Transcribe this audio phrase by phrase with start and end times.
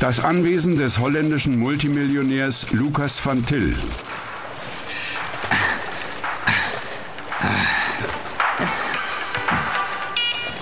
[0.00, 3.76] Das Anwesen des holländischen Multimillionärs Lucas van Til.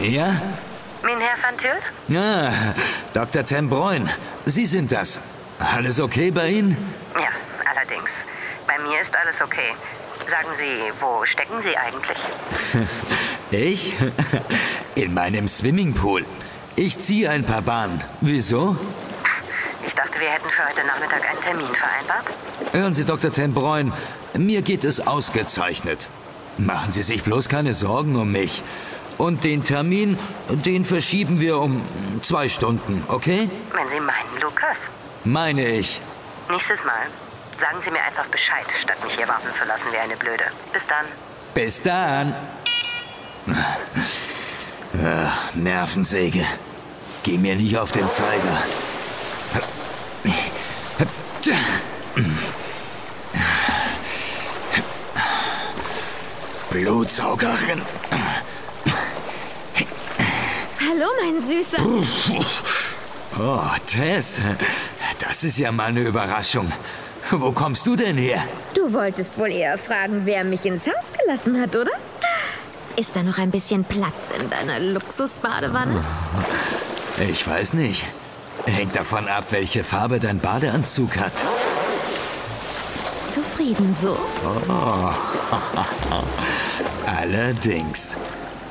[0.00, 0.40] Ja?
[1.02, 2.16] Mein Herr van Til?
[2.16, 2.74] Ah,
[3.12, 3.44] Dr.
[3.44, 4.08] Tembroin,
[4.46, 5.20] Sie sind das.
[5.58, 6.76] Alles okay bei Ihnen?
[7.14, 7.28] Ja,
[7.70, 8.10] allerdings.
[8.82, 9.74] Mir ist alles okay.
[10.28, 12.18] Sagen Sie, wo stecken Sie eigentlich?
[13.50, 13.94] Ich?
[14.94, 16.24] In meinem Swimmingpool.
[16.74, 18.02] Ich ziehe ein paar Bahnen.
[18.22, 18.78] Wieso?
[19.86, 22.24] Ich dachte, wir hätten für heute Nachmittag einen Termin vereinbart.
[22.72, 23.30] Hören Sie, Dr.
[23.30, 23.92] Tembroin,
[24.32, 26.08] mir geht es ausgezeichnet.
[26.56, 28.62] Machen Sie sich bloß keine Sorgen um mich.
[29.18, 31.82] Und den Termin, den verschieben wir um
[32.22, 33.50] zwei Stunden, okay?
[33.70, 34.78] Wenn Sie meinen, Lukas.
[35.24, 36.00] Meine ich.
[36.48, 37.06] Nächstes Mal
[37.62, 40.44] sagen Sie mir einfach Bescheid, statt mich hier warten zu lassen wie eine Blöde.
[40.72, 41.06] Bis dann.
[41.54, 42.34] Bis dann.
[45.00, 46.44] Ach, Nervensäge.
[47.22, 48.62] Geh mir nicht auf den Zeiger.
[56.70, 57.82] Blutsaugerin.
[60.80, 61.78] Hallo, mein Süßer.
[63.38, 64.42] Oh, Tess.
[65.20, 66.72] Das ist ja mal eine Überraschung.
[67.40, 68.42] Wo kommst du denn her?
[68.74, 71.92] Du wolltest wohl eher fragen, wer mich ins Haus gelassen hat, oder?
[72.96, 76.04] Ist da noch ein bisschen Platz in deiner Luxusbadewanne?
[77.30, 78.06] Ich weiß nicht.
[78.64, 81.44] Hängt davon ab, welche Farbe dein Badeanzug hat.
[83.30, 84.16] Zufrieden so?
[87.06, 88.16] Allerdings.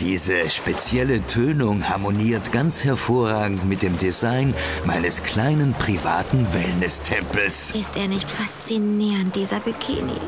[0.00, 4.54] Diese spezielle Tönung harmoniert ganz hervorragend mit dem Design
[4.84, 7.72] meines kleinen privaten Wellness-Tempels.
[7.72, 10.20] Ist er nicht faszinierend, dieser Bikini?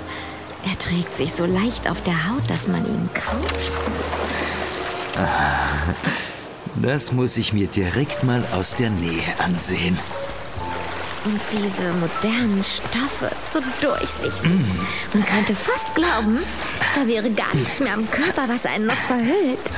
[0.67, 3.85] Er trägt sich so leicht auf der Haut, dass man ihn kaum spürt.
[6.77, 9.97] Das muss ich mir direkt mal aus der Nähe ansehen.
[11.25, 14.33] Und diese modernen Stoffe, so durchsichtig.
[15.15, 16.41] Man könnte fast glauben,
[16.95, 19.73] da wäre gar nichts mehr am Körper, was einen noch verhüllt.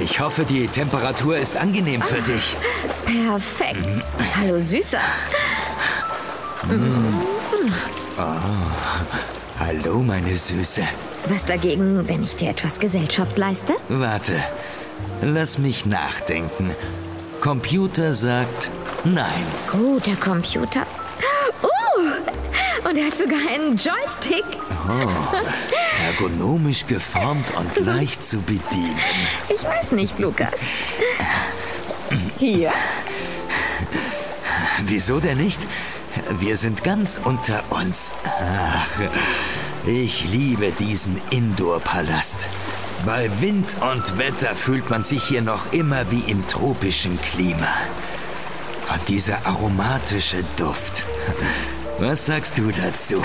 [0.00, 2.56] Ich hoffe, die Temperatur ist angenehm für dich.
[3.04, 4.04] Perfekt.
[4.40, 5.00] Hallo, Süßer.
[9.58, 10.82] Hallo, meine Süße.
[11.28, 13.74] Was dagegen, wenn ich dir etwas Gesellschaft leiste?
[13.88, 14.34] Warte,
[15.20, 16.76] lass mich nachdenken.
[17.40, 18.70] Computer sagt
[19.04, 19.44] nein.
[19.70, 20.86] Guter Computer.
[21.62, 24.44] Uh, und er hat sogar einen Joystick.
[26.06, 28.98] Ergonomisch geformt und leicht zu bedienen.
[29.48, 30.60] Ich weiß nicht, Lukas.
[32.38, 32.72] Hier.
[34.84, 35.66] Wieso denn nicht?
[36.38, 38.12] Wir sind ganz unter uns.
[38.24, 39.00] Ach,
[39.86, 42.46] ich liebe diesen Indoor-Palast.
[43.06, 47.68] Bei Wind und Wetter fühlt man sich hier noch immer wie im tropischen Klima.
[48.92, 51.04] Und dieser aromatische Duft.
[51.98, 53.22] Was sagst du dazu?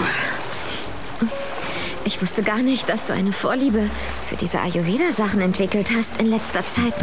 [2.05, 3.89] Ich wusste gar nicht, dass du eine Vorliebe
[4.27, 6.93] für diese Ayurveda-Sachen entwickelt hast in letzter Zeit.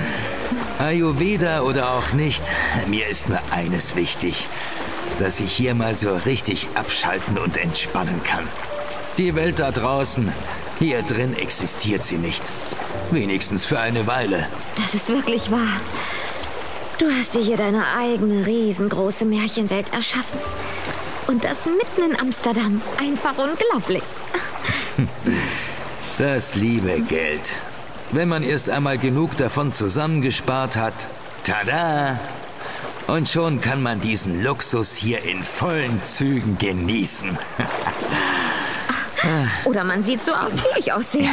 [0.79, 2.51] Ayurveda oder auch nicht,
[2.87, 4.49] mir ist nur eines wichtig,
[5.19, 8.49] dass ich hier mal so richtig abschalten und entspannen kann.
[9.19, 10.33] Die Welt da draußen,
[10.79, 12.51] hier drin existiert sie nicht.
[13.11, 14.49] Wenigstens für eine Weile.
[14.77, 15.81] Das ist wirklich wahr.
[16.99, 20.39] Du hast dir hier deine eigene riesengroße Märchenwelt erschaffen.
[21.27, 22.81] Und das mitten in Amsterdam.
[22.99, 24.05] Einfach unglaublich.
[26.17, 27.55] Das liebe Geld.
[28.13, 31.09] Wenn man erst einmal genug davon zusammengespart hat,
[31.43, 32.21] tada!
[33.09, 37.37] Und schon kann man diesen Luxus hier in vollen Zügen genießen.
[39.65, 41.29] Oder man sieht so aus, wie ich aussehe.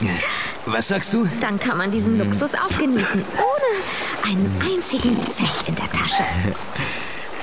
[0.70, 1.26] Was sagst du?
[1.40, 6.22] Dann kann man diesen Luxus auch genießen, ohne einen einzigen Cent in der Tasche.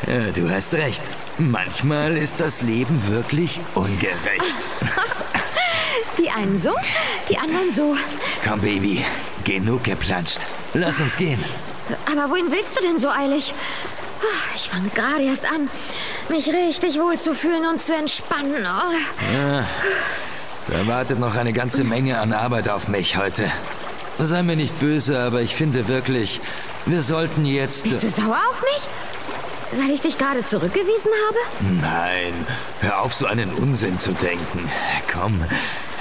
[0.07, 1.01] Ja, du hast recht.
[1.39, 4.69] Manchmal ist das Leben wirklich ungerecht.
[6.19, 6.75] Die einen so,
[7.27, 7.95] die anderen so.
[8.47, 9.03] Komm, Baby,
[9.43, 10.41] genug geplanscht.
[10.75, 11.43] Lass uns gehen.
[12.11, 13.55] Aber wohin willst du denn so eilig?
[14.21, 15.69] Ah, Ich fange gerade erst an,
[16.29, 18.63] mich richtig wohl zu fühlen und zu entspannen.
[18.67, 19.63] Oh.
[20.67, 23.51] Da wartet noch eine ganze Menge an Arbeit auf mich heute.
[24.17, 26.41] Sei mir nicht böse, aber ich finde wirklich,
[26.85, 27.83] wir sollten jetzt...
[27.83, 29.79] Bist du sauer auf mich?
[29.79, 31.37] Weil ich dich gerade zurückgewiesen habe?
[31.81, 32.33] Nein,
[32.79, 34.69] hör auf, so einen Unsinn zu denken.
[35.11, 35.43] Komm,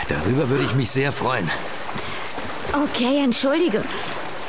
[0.09, 1.51] darüber würde ich mich sehr freuen.
[2.73, 3.83] Okay, entschuldige.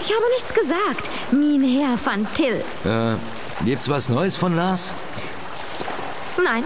[0.02, 1.10] Ich habe nichts gesagt.
[1.32, 2.64] Mein Herr van Till.
[2.86, 4.94] Äh, gibt's was Neues von Lars?
[6.42, 6.64] Nein,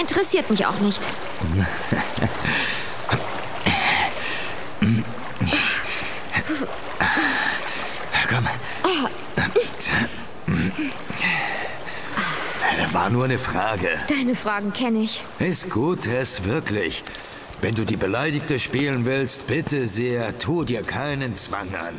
[0.00, 1.00] Interessiert mich auch nicht.
[8.28, 8.44] Komm.
[12.92, 13.88] War nur eine Frage.
[14.08, 15.24] Deine Fragen kenne ich.
[15.38, 17.04] Ist gut, Tess, wirklich.
[17.60, 21.94] Wenn du die Beleidigte spielen willst, bitte sehr, tu dir keinen Zwang an.